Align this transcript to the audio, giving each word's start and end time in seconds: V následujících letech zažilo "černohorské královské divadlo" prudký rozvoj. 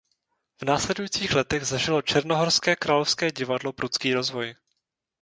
V 0.61 0.65
následujících 0.65 1.33
letech 1.35 1.65
zažilo 1.65 2.01
"černohorské 2.01 2.75
královské 2.75 3.31
divadlo" 3.31 3.73
prudký 3.73 4.13
rozvoj. 4.13 4.55